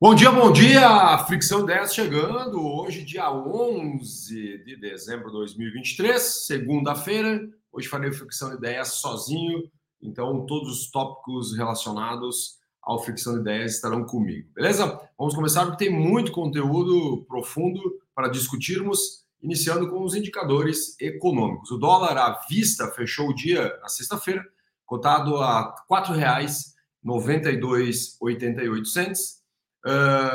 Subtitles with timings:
[0.00, 1.18] Bom dia, bom dia!
[1.26, 7.50] Fricção 10 chegando, hoje, dia 11 de dezembro de 2023, segunda-feira.
[7.72, 9.68] Hoje farei Fricção de Ideias sozinho,
[10.00, 15.00] então todos os tópicos relacionados ao Fricção de Ideias estarão comigo, beleza?
[15.18, 17.80] Vamos começar porque tem muito conteúdo profundo
[18.14, 21.72] para discutirmos, iniciando com os indicadores econômicos.
[21.72, 24.46] O dólar à vista fechou o dia na sexta-feira,
[24.86, 26.04] cotado a R$
[27.04, 29.38] 4,9288 uh,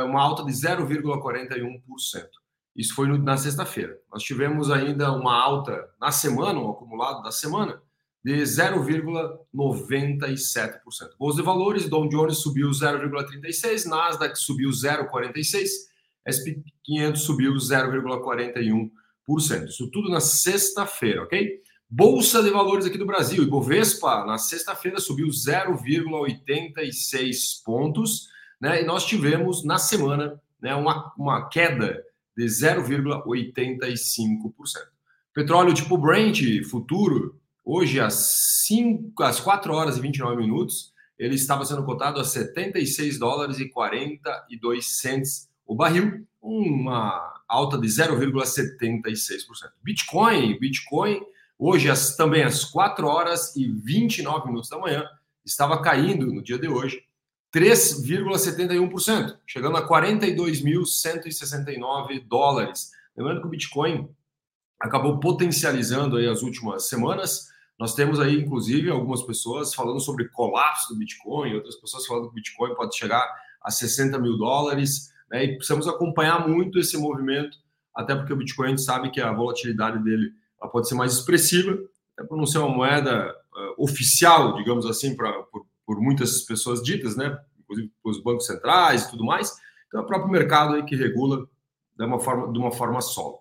[0.05, 1.81] uma alta de 0,41%.
[2.75, 3.95] Isso foi na sexta-feira.
[4.11, 7.79] Nós tivemos ainda uma alta na semana, um acumulado da semana,
[8.23, 11.09] de 0,97%.
[11.19, 15.65] Bolsa de valores, Dow Jones subiu 0,36%, Nasdaq subiu 0,46%,
[16.25, 18.89] SP 500 subiu 0,41%.
[19.67, 21.61] Isso tudo na sexta-feira, ok?
[21.89, 28.29] Bolsa de valores aqui do Brasil, Ibovespa, na sexta-feira subiu 0,86 pontos,
[28.63, 28.81] né?
[28.81, 32.01] E nós tivemos na semana né, uma, uma queda
[32.35, 34.47] de 0,85%.
[35.33, 36.39] Petróleo tipo Brent
[36.69, 42.23] futuro, hoje às, 5, às 4 horas e 29 minutos, ele estava sendo cotado a
[42.23, 49.09] 76 dólares e 42 cents o barril, uma alta de 0,76%.
[49.81, 51.21] Bitcoin, Bitcoin,
[51.59, 55.05] hoje às, também às 4 horas e 29 minutos da manhã,
[55.43, 57.03] estava caindo no dia de hoje
[57.53, 62.91] 3,71%, chegando a 42.169 dólares.
[63.15, 64.09] Lembrando que o Bitcoin
[64.79, 67.53] acabou potencializando aí as últimas semanas.
[67.79, 72.31] Nós temos aí, inclusive, algumas pessoas falando sobre colapso do Bitcoin, outras pessoas falando que
[72.31, 73.23] o Bitcoin pode chegar
[73.61, 75.13] a 60 mil dólares.
[75.29, 75.45] Né?
[75.45, 77.57] E precisamos acompanhar muito esse movimento,
[77.95, 80.31] até porque o Bitcoin a gente sabe que a volatilidade dele
[80.71, 81.77] pode ser mais expressiva,
[82.17, 86.81] até por não ser uma moeda uh, oficial, digamos assim, pra, por, por muitas pessoas
[86.81, 87.37] ditas, né?
[87.73, 89.53] Inclusive os bancos centrais e tudo mais.
[89.87, 91.47] Então, é o próprio mercado aí que regula
[91.97, 93.39] de uma forma, de uma forma só.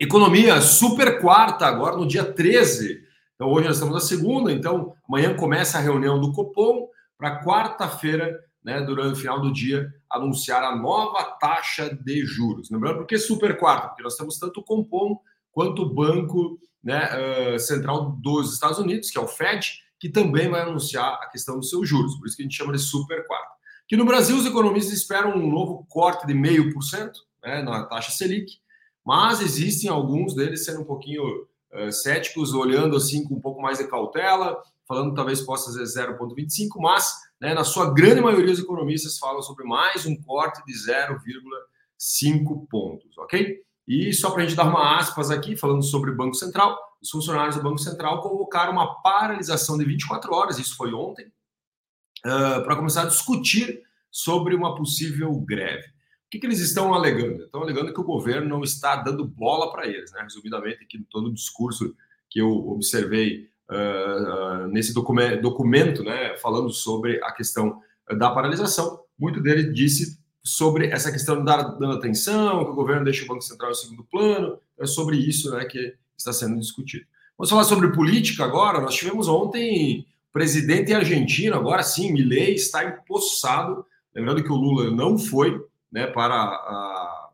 [0.00, 3.04] Economia super quarta, agora no dia 13.
[3.34, 8.38] Então, hoje nós estamos na segunda, então amanhã começa a reunião do Copom para quarta-feira,
[8.64, 12.70] né, durante o final do dia, anunciar a nova taxa de juros.
[12.70, 13.88] Lembrando, por que super quarta?
[13.88, 15.18] Porque nós temos tanto o Copom
[15.52, 20.48] quanto o Banco né, uh, Central dos Estados Unidos, que é o FED, que também
[20.48, 23.26] vai anunciar a questão dos seus juros, por isso que a gente chama de super
[23.26, 23.56] quarto.
[23.88, 27.84] Que no Brasil os economistas esperam um novo corte de meio por cento né, na
[27.84, 28.58] taxa Selic,
[29.04, 31.22] mas existem alguns deles sendo um pouquinho
[31.72, 36.80] uh, céticos, olhando assim com um pouco mais de cautela, falando talvez possa ser 0,25,
[36.80, 42.66] mas né, na sua grande maioria os economistas falam sobre mais um corte de 0,5
[42.68, 43.65] pontos, ok?
[43.86, 47.10] E só para a gente dar uma aspas aqui, falando sobre o Banco Central, os
[47.10, 51.26] funcionários do Banco Central convocaram uma paralisação de 24 horas, isso foi ontem,
[52.24, 55.86] uh, para começar a discutir sobre uma possível greve.
[55.86, 57.44] O que, que, eles estão alegando?
[57.44, 60.22] Estão alegando que o governo não está dando bola para eles, né?
[60.22, 61.94] Resumidamente, aqui todo o discurso
[62.28, 67.80] que eu observei uh, uh, nesse documento, documento, né, falando sobre a questão
[68.18, 73.04] da paralisação, muito dele disse sobre essa questão de dar dando atenção, que o governo
[73.04, 77.04] deixa o Banco Central em segundo plano, é sobre isso né, que está sendo discutido.
[77.36, 78.80] Vamos falar sobre política agora.
[78.80, 83.84] Nós tivemos ontem presidente argentino, agora sim, Milei está empossado.
[84.14, 87.30] Lembrando que o Lula não foi né, para, a,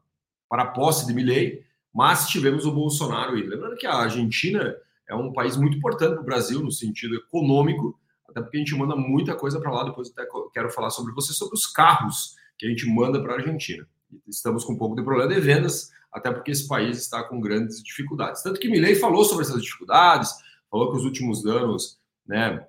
[0.49, 1.63] para a posse de Milei,
[1.93, 3.43] mas tivemos o Bolsonaro aí.
[3.43, 4.75] Lembrando que a Argentina
[5.07, 8.75] é um país muito importante para o Brasil no sentido econômico, até porque a gente
[8.75, 9.85] manda muita coisa para lá.
[9.85, 13.37] Depois até quero falar sobre você, sobre os carros que a gente manda para a
[13.39, 13.85] Argentina.
[14.29, 17.83] Estamos com um pouco de problema de vendas, até porque esse país está com grandes
[17.83, 18.41] dificuldades.
[18.41, 20.31] Tanto que Milley falou sobre essas dificuldades,
[20.71, 22.65] falou que os últimos anos, né,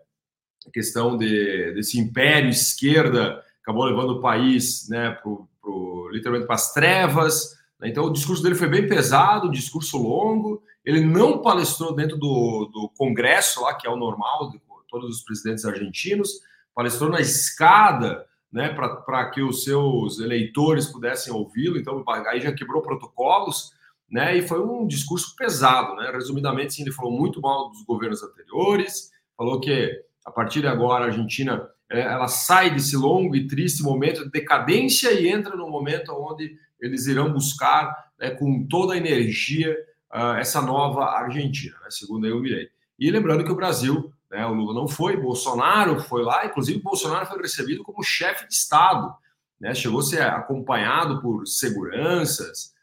[0.66, 6.56] a questão de, desse império esquerda acabou levando o país, né, pro, pro, literalmente para
[6.56, 7.56] as trevas.
[7.80, 7.90] Né?
[7.90, 10.64] Então, o discurso dele foi bem pesado, discurso longo.
[10.84, 14.60] Ele não palestrou dentro do, do Congresso, lá que é o normal de
[14.90, 16.40] todos os presidentes argentinos,
[16.74, 21.78] palestrou na escada né, para que os seus eleitores pudessem ouvi-lo.
[21.78, 23.72] Então, aí já quebrou protocolos,
[24.10, 26.12] né, e foi um discurso pesado, né?
[26.12, 29.92] Resumidamente, sim, ele falou muito mal dos governos anteriores, falou que
[30.24, 34.30] a partir de agora a Argentina é, ela sai desse longo e triste momento de
[34.30, 39.76] decadência e entra no momento onde eles irão buscar né, com toda a energia
[40.14, 42.70] uh, essa nova Argentina, né, segundo eu mirei.
[43.00, 44.46] E lembrando que o Brasil né?
[44.48, 49.14] O Lula não foi, Bolsonaro foi lá, inclusive Bolsonaro foi recebido como chefe de Estado,
[49.62, 49.76] né?
[49.76, 52.74] chegou a ser acompanhado por seguranças,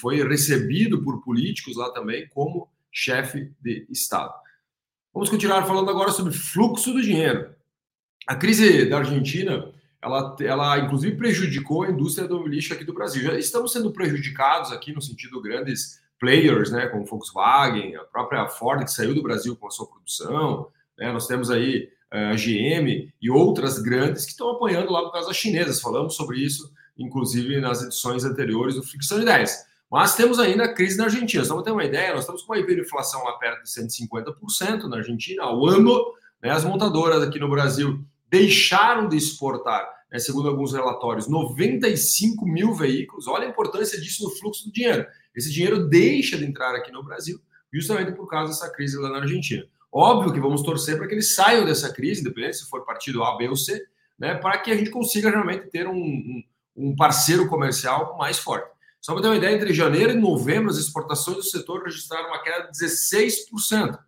[0.00, 4.32] foi recebido por políticos lá também como chefe de Estado.
[5.12, 7.52] Vamos continuar falando agora sobre fluxo do dinheiro.
[8.28, 13.22] A crise da Argentina ela, ela inclusive prejudicou a indústria automobilística aqui do Brasil.
[13.22, 18.84] Já estamos sendo prejudicados aqui no sentido grandes players, né, como Volkswagen, a própria Ford
[18.84, 23.12] que saiu do Brasil com a sua produção, né, nós temos aí eh, a GM
[23.20, 25.80] e outras grandes que estão apoiando lá por causa das chinesas.
[25.80, 29.64] Falamos sobre isso, inclusive nas edições anteriores do Fricção de Ideias.
[29.90, 31.44] Mas temos ainda a crise na Argentina.
[31.44, 34.98] Só para ter uma ideia, nós estamos com uma hiperinflação lá perto de 150% na
[34.98, 36.14] Argentina ao ano.
[36.42, 42.74] Né, as montadoras aqui no Brasil deixaram de exportar, né, segundo alguns relatórios, 95 mil
[42.74, 43.26] veículos.
[43.26, 45.06] Olha a importância disso no fluxo do dinheiro.
[45.34, 47.38] Esse dinheiro deixa de entrar aqui no Brasil,
[47.72, 49.66] justamente por causa dessa crise lá na Argentina.
[49.92, 53.36] Óbvio que vamos torcer para que eles saiam dessa crise, independente se for partido A,
[53.36, 53.84] B ou C,
[54.18, 56.42] né, para que a gente consiga realmente ter um, um,
[56.76, 58.70] um parceiro comercial mais forte.
[59.00, 62.40] Só para ter uma ideia, entre janeiro e novembro, as exportações do setor registraram uma
[62.40, 63.98] queda de 16%.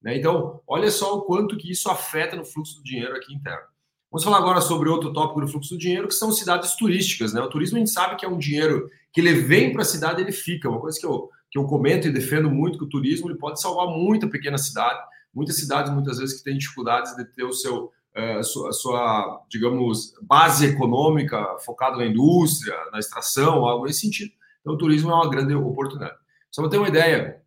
[0.00, 0.16] Né?
[0.16, 3.64] Então, olha só o quanto que isso afeta no fluxo do dinheiro aqui interno.
[4.12, 7.32] Vamos falar agora sobre outro tópico do fluxo do dinheiro, que são cidades turísticas.
[7.32, 7.40] Né?
[7.40, 10.22] O turismo a gente sabe que é um dinheiro que ele vem para a cidade
[10.22, 10.68] ele fica.
[10.70, 13.60] Uma coisa que eu, que eu comento e defendo muito que o turismo ele pode
[13.60, 15.02] salvar muita pequena cidade.
[15.34, 18.72] Muitas cidades, muitas vezes, que têm dificuldades de ter o seu, uh, a, sua, a
[18.72, 24.32] sua, digamos, base econômica focada na indústria, na extração, algo nesse sentido.
[24.60, 26.16] Então, o turismo é uma grande oportunidade.
[26.50, 27.42] Só para ter uma ideia,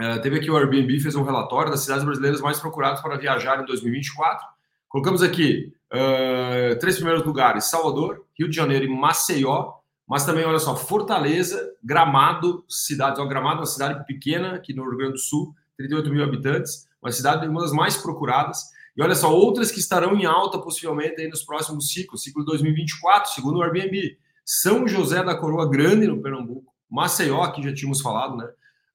[0.00, 3.62] uh, teve aqui o Airbnb, fez um relatório das cidades brasileiras mais procuradas para viajar
[3.62, 4.46] em 2024.
[4.88, 9.72] Colocamos aqui uh, três primeiros lugares: Salvador, Rio de Janeiro e Maceió.
[10.06, 14.84] Mas também, olha só, Fortaleza, Gramado, cidade, ó, Gramado é uma cidade pequena aqui no
[14.84, 18.62] Rio Grande do Sul, 38 mil habitantes, uma cidade uma das mais procuradas.
[18.96, 23.32] E olha só, outras que estarão em alta possivelmente aí nos próximos ciclos, ciclo 2024,
[23.32, 24.16] segundo o Airbnb.
[24.44, 28.48] São José da Coroa Grande, no Pernambuco, Maceió, aqui já tínhamos falado, né?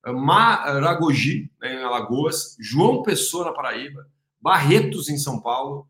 [0.08, 4.08] Maragogi, né, em Alagoas, João Pessoa, na Paraíba,
[4.42, 5.88] Barretos, em São Paulo,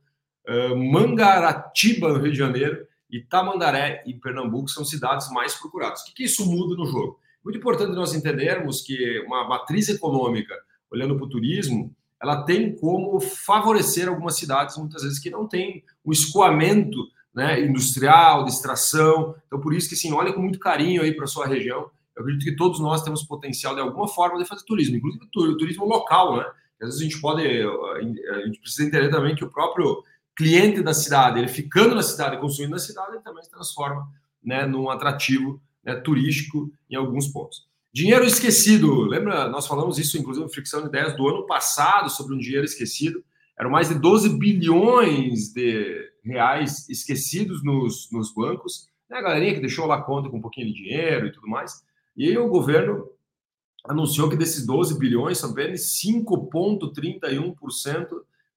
[0.47, 6.01] uh, Mangaratiba, no Rio de Janeiro, e Tamandaré, em Pernambuco, são cidades mais procuradas.
[6.01, 7.19] O que, que isso muda no jogo?
[7.43, 10.55] Muito importante nós entendermos que uma matriz econômica,
[10.91, 15.83] olhando para o turismo, ela tem como favorecer algumas cidades, muitas vezes, que não tem
[16.05, 16.97] um escoamento
[17.33, 19.35] né, industrial, de extração.
[19.47, 21.89] Então, por isso que, assim, olha com muito carinho aí para a sua região.
[22.15, 25.57] Eu acredito que todos nós temos potencial, de alguma forma, de fazer turismo, inclusive o
[25.57, 26.45] turismo local, né?
[26.81, 30.03] Às vezes a gente pode, a gente precisa entender também que o próprio
[30.35, 34.07] cliente da cidade, ele ficando na cidade, consumindo na cidade, ele também se transforma
[34.41, 37.68] né, num atrativo né, turístico em alguns pontos.
[37.91, 39.49] Dinheiro esquecido, lembra?
[39.49, 43.23] Nós falamos isso, inclusive, no Fricção de Ideias do ano passado, sobre um dinheiro esquecido.
[43.57, 48.87] Eram mais de 12 bilhões de reais esquecidos nos, nos bancos.
[49.09, 51.83] Né, a galerinha que deixou lá conta com um pouquinho de dinheiro e tudo mais.
[52.15, 53.09] E aí o governo
[53.85, 58.07] anunciou que desses 12 bilhões, apenas 5,31%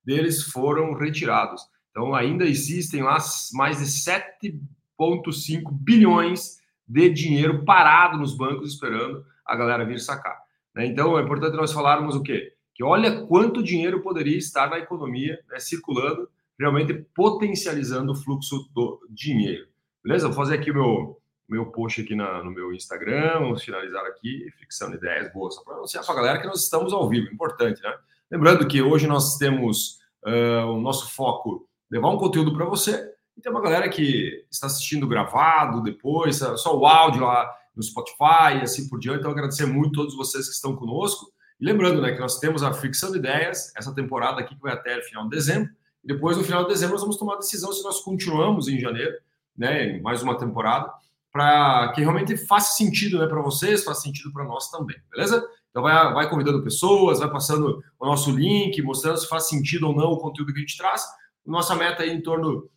[0.04, 1.62] deles foram retirados.
[1.90, 3.16] Então, ainda existem lá
[3.52, 10.38] mais de 7,5 bilhões de dinheiro parado nos bancos esperando a galera vir sacar.
[10.74, 10.86] Né?
[10.86, 12.52] Então, é importante nós falarmos o quê?
[12.74, 19.00] Que olha quanto dinheiro poderia estar na economia né, circulando, realmente potencializando o fluxo do
[19.10, 19.66] dinheiro.
[20.02, 20.28] Beleza?
[20.28, 24.48] Vou fazer aqui o meu, meu post aqui na, no meu Instagram, vamos finalizar aqui,
[24.58, 27.82] fixando ideias boas, só para anunciar para a galera que nós estamos ao vivo, importante,
[27.82, 27.94] né?
[28.30, 33.40] Lembrando que hoje nós temos uh, o nosso foco, levar um conteúdo para você, e
[33.40, 38.62] tem uma galera que está assistindo gravado depois, só o áudio lá no Spotify e
[38.62, 42.12] assim por diante, então agradecer muito a todos vocês que estão conosco, e lembrando, né,
[42.12, 45.30] que nós temos a Fixando Ideias, essa temporada aqui que vai até o final de
[45.30, 45.70] dezembro,
[46.04, 48.78] e depois no final de dezembro nós vamos tomar a decisão se nós continuamos em
[48.78, 49.14] janeiro,
[49.56, 50.92] né, mais uma temporada,
[51.32, 55.42] para que realmente faça sentido né, para vocês, faça sentido para nós também, beleza?
[55.70, 59.96] Então vai, vai convidando pessoas, vai passando o nosso link, mostrando se faz sentido ou
[59.96, 61.02] não o conteúdo que a gente traz.
[61.46, 62.68] Nossa meta é em torno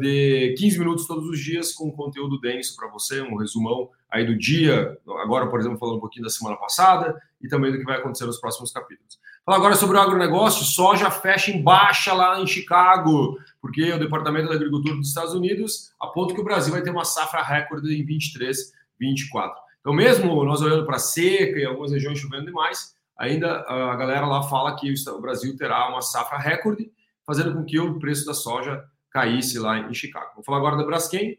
[0.00, 4.36] de 15 minutos todos os dias com conteúdo denso para você, um resumão aí do
[4.36, 7.98] dia, agora, por exemplo, falando um pouquinho da semana passada e também do que vai
[7.98, 9.18] acontecer nos próximos capítulos.
[9.44, 14.50] Falar agora sobre o agronegócio, soja fecha em baixa lá em Chicago porque o Departamento
[14.50, 18.04] da Agricultura dos Estados Unidos aponta que o Brasil vai ter uma safra recorde em
[18.04, 18.58] 23,
[19.00, 19.58] 24.
[19.80, 24.42] Então, mesmo nós olhando para seca e algumas regiões chovendo demais, ainda a galera lá
[24.42, 26.92] fala que o Brasil terá uma safra recorde,
[27.26, 30.32] fazendo com que o preço da soja caísse lá em Chicago.
[30.34, 31.38] Vou falar agora da Braskem.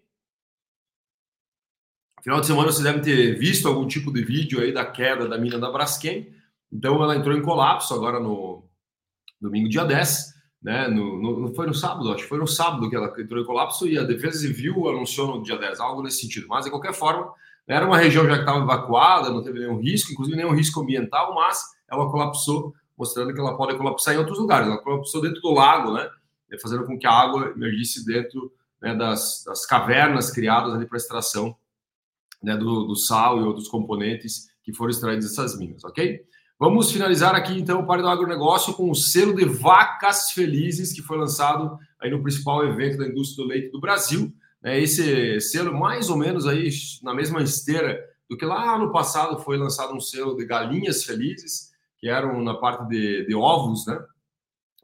[2.24, 5.38] Final de semana vocês devem ter visto algum tipo de vídeo aí da queda da
[5.38, 6.34] mina da Braskem.
[6.72, 8.68] Então ela entrou em colapso agora no
[9.40, 10.34] domingo, dia 10
[10.66, 10.88] né?
[10.88, 13.88] No, no, foi no sábado, acho que foi no sábado que ela entrou em colapso
[13.88, 16.48] e a Defesa Civil anunciou no dia 10, algo nesse sentido.
[16.50, 17.32] Mas, de qualquer forma,
[17.68, 21.36] era uma região já que estava evacuada, não teve nenhum risco, inclusive nenhum risco ambiental,
[21.36, 24.68] mas ela colapsou, mostrando que ela pode colapsar em outros lugares.
[24.68, 26.10] Ela colapsou dentro do lago, né?
[26.62, 31.56] Fazendo com que a água emergisse dentro né, das, das, cavernas criadas ali para extração
[32.42, 36.22] né, do, do, sal e outros componentes que foram extraídos dessas minas, ok?
[36.60, 41.02] Vamos finalizar aqui então o Pare do Agronegócio com o selo de Vacas Felizes, que
[41.02, 44.34] foi lançado aí no principal evento da indústria do leite do Brasil.
[44.62, 46.70] Né, esse selo, mais ou menos aí
[47.04, 51.72] na mesma esteira do que lá no passado foi lançado um selo de Galinhas Felizes,
[51.98, 54.00] que eram na parte de, de ovos, né?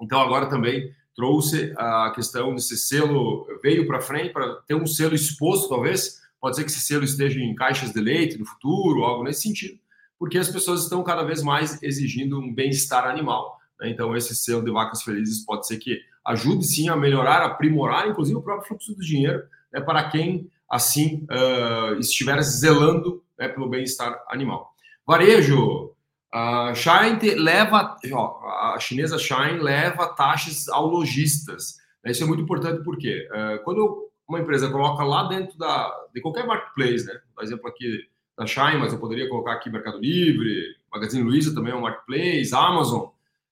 [0.02, 5.16] Então agora também trouxe a questão desse selo, veio para frente para ter um selo
[5.16, 6.22] exposto, talvez.
[6.40, 9.78] Pode ser que esse selo esteja em caixas de leite no futuro, algo nesse sentido,
[10.18, 13.60] porque as pessoas estão cada vez mais exigindo um bem-estar animal.
[13.80, 13.90] Né?
[13.90, 18.38] Então, esse selo de vacas felizes pode ser que ajude sim a melhorar, aprimorar, inclusive,
[18.38, 24.24] o próprio fluxo do dinheiro né, para quem assim uh, estiver zelando né, pelo bem-estar
[24.30, 24.74] animal.
[25.06, 25.92] Varejo,
[26.34, 31.78] a Shine leva, ó, a chinesa Shine leva taxas ao lojistas.
[32.06, 36.48] Isso é muito importante porque uh, quando uma empresa coloca lá dentro da, de qualquer
[36.48, 37.20] marketplace, né?
[37.36, 38.08] Por exemplo aqui
[38.38, 42.56] da Shine, mas eu poderia colocar aqui Mercado Livre, Magazine Luiza também é um marketplace,
[42.56, 43.10] Amazon.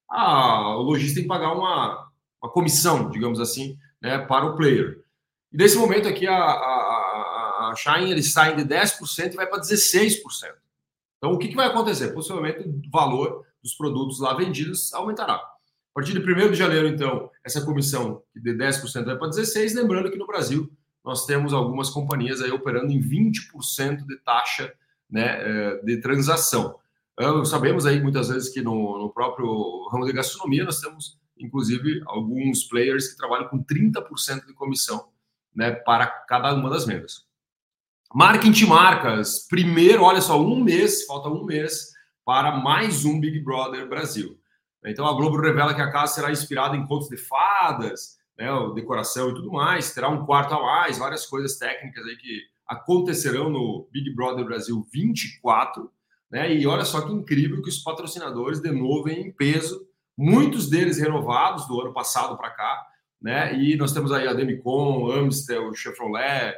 [0.09, 2.09] Ah, o lojista tem que pagar uma,
[2.41, 5.01] uma comissão, digamos assim, né, para o player.
[5.51, 9.59] E nesse momento aqui a, a, a Shine ele sai de 10% e vai para
[9.59, 10.21] 16%.
[11.19, 12.13] Então, o que, que vai acontecer?
[12.13, 15.35] Possivelmente o valor dos produtos lá vendidos aumentará.
[15.35, 19.75] A partir de 1 de janeiro, então, essa comissão de 10% vai para 16%.
[19.75, 20.71] Lembrando que no Brasil
[21.03, 24.73] nós temos algumas companhias aí operando em 20% de taxa
[25.09, 26.79] né, eh, de transação.
[27.45, 32.63] Sabemos aí muitas vezes que no, no próprio ramo de gastronomia nós temos, inclusive, alguns
[32.63, 35.09] players que trabalham com 30% de comissão
[35.53, 37.25] né, para cada uma das vendas.
[38.11, 39.45] Marketing de marcas.
[39.47, 41.89] Primeiro, olha só, um mês, falta um mês
[42.25, 44.35] para mais um Big Brother Brasil.
[44.83, 49.29] Então a Globo revela que a casa será inspirada em contos de fadas, né, decoração
[49.29, 49.93] e tudo mais.
[49.93, 54.83] Terá um quarto a mais, várias coisas técnicas aí que acontecerão no Big Brother Brasil
[54.91, 55.91] 24.
[56.31, 56.55] Né?
[56.55, 59.85] E olha só que incrível que os patrocinadores de novo em peso,
[60.17, 62.87] muitos deles renovados do ano passado para cá.
[63.21, 63.53] Né?
[63.53, 66.55] E nós temos aí a Demicon, Amstel, Chevrolet,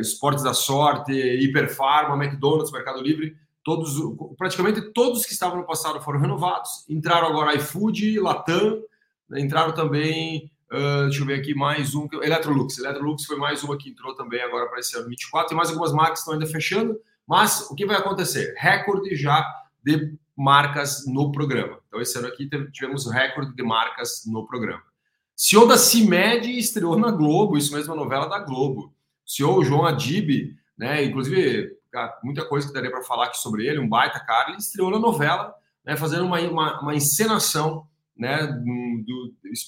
[0.00, 3.94] Esportes da Sorte, Hiperfarma, McDonald's, Mercado Livre, todos,
[4.36, 6.84] praticamente todos que estavam no passado foram renovados.
[6.88, 8.82] Entraram agora iFood, Latam,
[9.28, 12.78] né, entraram também, uh, deixa eu ver aqui mais um, Electrolux.
[12.78, 15.92] Electrolux foi mais uma que entrou também agora para esse ano 24, e mais algumas
[15.92, 16.98] marcas estão ainda fechando.
[17.26, 18.54] Mas o que vai acontecer?
[18.58, 19.44] Recorde já
[19.82, 21.78] de marcas no programa.
[21.86, 24.82] Então, esse ano aqui tivemos recorde de marcas no programa.
[25.44, 28.94] CEO da CIMED estreou na Globo, isso mesmo, a novela da Globo.
[29.26, 31.76] CEO João Adib, né, inclusive,
[32.22, 35.00] muita coisa que daria para falar aqui sobre ele, um baita cara, ele estreou na
[35.00, 35.52] novela,
[35.84, 38.38] né, fazendo uma, uma, uma encenação né,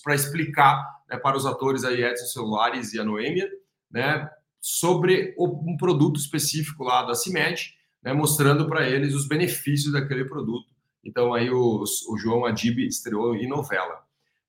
[0.04, 3.50] para explicar né, para os atores aí, Edson Celulares e a Noêmia,
[3.90, 10.24] né, sobre um produto específico lá da CIMED, né, mostrando para eles os benefícios daquele
[10.24, 10.70] produto.
[11.02, 14.03] Então aí o, o João Adib estreou em novela.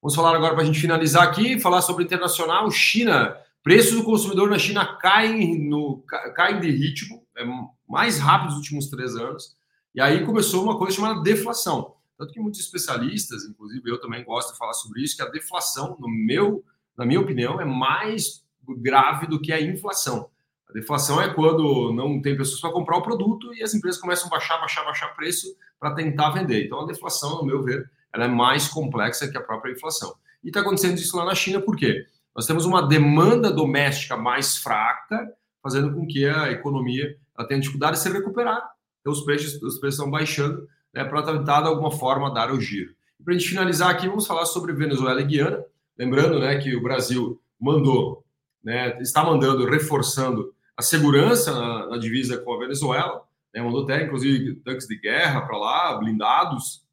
[0.05, 2.69] Vamos falar agora para a gente finalizar aqui, falar sobre internacional.
[2.69, 6.03] China, preços do consumidor na China caem, no,
[6.35, 7.43] caem de ritmo, é
[7.89, 9.57] mais rápido nos últimos três anos.
[9.95, 11.95] E aí começou uma coisa chamada deflação.
[12.19, 15.97] Tanto que muitos especialistas, inclusive eu também gosto de falar sobre isso, que a deflação,
[15.99, 16.63] no meu,
[16.95, 18.45] na minha opinião, é mais
[18.77, 20.29] grave do que a inflação.
[20.69, 24.27] A deflação é quando não tem pessoas para comprar o produto e as empresas começam
[24.27, 25.47] a baixar, baixar, baixar preço
[25.79, 26.63] para tentar vender.
[26.63, 30.15] Então, a deflação, no meu ver, ela é mais complexa que a própria inflação.
[30.41, 32.05] E está acontecendo isso lá na China, por quê?
[32.33, 35.29] Nós temos uma demanda doméstica mais fraca,
[35.61, 38.63] fazendo com que a economia ela tenha dificuldade de se recuperar.
[39.01, 42.61] Então, os preços, os preços estão baixando né, para tentar, de alguma forma, dar o
[42.61, 42.93] giro.
[43.23, 45.65] Para a gente finalizar aqui, vamos falar sobre Venezuela e Guiana.
[45.97, 48.23] Lembrando né, que o Brasil mandou,
[48.63, 53.23] né, está mandando, reforçando a segurança na, na divisa com a Venezuela.
[53.53, 56.84] Né, mandou até, inclusive, tanques de guerra para lá, blindados,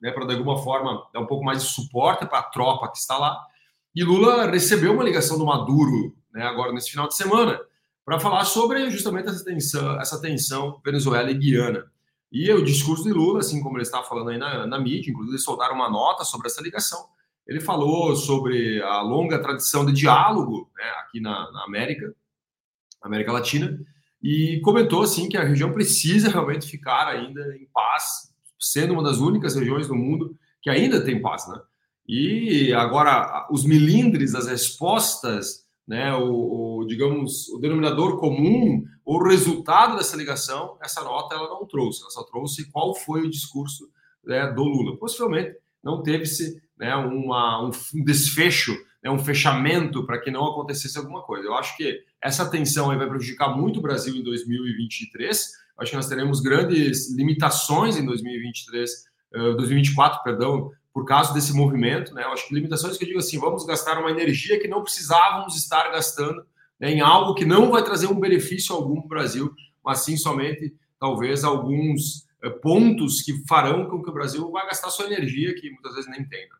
[0.00, 2.98] né, para de alguma forma dar um pouco mais de suporte para a tropa que
[2.98, 3.38] está lá.
[3.94, 7.60] E Lula recebeu uma ligação do Maduro, né, agora nesse final de semana,
[8.04, 11.84] para falar sobre justamente essa tensão, essa tensão Venezuela e Guiana.
[12.32, 15.38] E o discurso de Lula, assim como ele está falando aí na, na mídia, inclusive
[15.38, 17.06] soltaram uma nota sobre essa ligação.
[17.46, 22.14] Ele falou sobre a longa tradição de diálogo né, aqui na, na América,
[23.02, 23.76] América Latina,
[24.22, 28.29] e comentou assim que a região precisa realmente ficar ainda em paz,
[28.60, 31.58] sendo uma das únicas regiões do mundo que ainda tem paz, né?
[32.06, 39.96] E agora os milindres, as respostas, né, o, o, digamos, o denominador comum, o resultado
[39.96, 43.88] dessa ligação, essa nota ela não trouxe, ela só trouxe qual foi o discurso
[44.24, 44.96] né, do Lula.
[44.98, 51.22] Possivelmente não teve-se né, uma, um desfecho né, um fechamento para que não acontecesse alguma
[51.22, 51.46] coisa.
[51.46, 55.52] Eu acho que essa tensão aí vai prejudicar muito o Brasil em 2023.
[55.76, 58.90] Eu acho que nós teremos grandes limitações em 2023,
[59.34, 62.12] uh, 2024, perdão, por causa desse movimento.
[62.14, 62.24] Né?
[62.24, 65.56] Eu acho que limitações que eu digo assim, vamos gastar uma energia que não precisávamos
[65.56, 66.44] estar gastando
[66.78, 69.54] né, em algo que não vai trazer um benefício algum para o Brasil,
[69.84, 72.28] mas sim somente talvez alguns
[72.62, 76.26] pontos que farão com que o Brasil vá gastar sua energia, que muitas vezes nem
[76.26, 76.40] tem.
[76.40, 76.56] Né?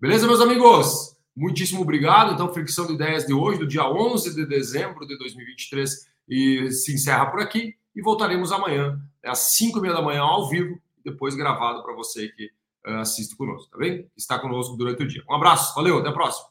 [0.00, 1.16] Beleza, meus amigos?
[1.38, 2.32] Muitíssimo obrigado.
[2.32, 6.92] Então, fricção de ideias de hoje, do dia 11 de dezembro de 2023, e se
[6.92, 7.76] encerra por aqui.
[7.94, 12.28] E voltaremos amanhã, às 5 e meia da manhã, ao vivo, depois gravado para você
[12.28, 12.46] que
[12.86, 14.10] uh, assiste conosco, tá bem?
[14.16, 15.22] Está conosco durante o dia.
[15.30, 16.48] Um abraço, valeu, até a próxima.